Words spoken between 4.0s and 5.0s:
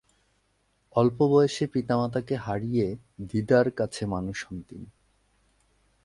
মানুষ হন তিনি।